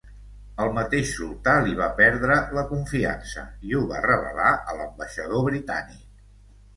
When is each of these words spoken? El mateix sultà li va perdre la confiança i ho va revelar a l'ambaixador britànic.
El 0.63 0.71
mateix 0.75 1.09
sultà 1.17 1.51
li 1.65 1.75
va 1.81 1.89
perdre 1.99 2.37
la 2.59 2.63
confiança 2.71 3.43
i 3.67 3.75
ho 3.81 3.83
va 3.91 3.99
revelar 4.07 4.49
a 4.73 4.75
l'ambaixador 4.79 5.45
britànic. 5.49 6.09